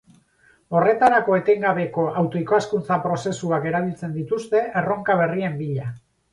[0.77, 5.97] Horretarako etengabeko auto-ikaskuntza prozesuak erabiltzen dituzte erronka berrien bila.